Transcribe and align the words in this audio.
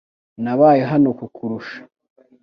Nabaye 0.43 0.83
hano 0.91 1.09
kukurusha. 1.19 1.77